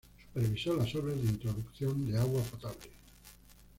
Supervisó 0.33 0.75
las 0.75 0.95
obras 0.95 1.15
de 1.21 1.29
introducción 1.29 2.09
de 2.11 2.17
agua 2.17 2.41
potable. 2.41 2.89